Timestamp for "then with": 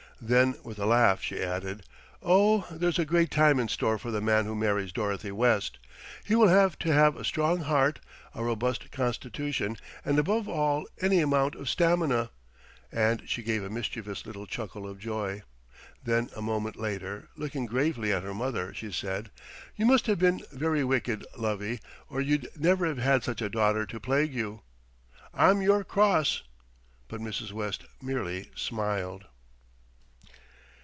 0.23-0.77